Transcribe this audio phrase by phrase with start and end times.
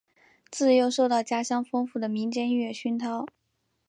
[0.49, 3.27] 自幼受到家乡丰富的民间音乐熏陶。